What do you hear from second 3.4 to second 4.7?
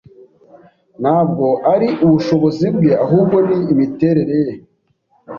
ni imiterere ye.